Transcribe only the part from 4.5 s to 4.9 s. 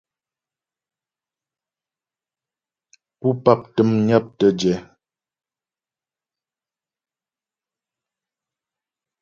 jɛ.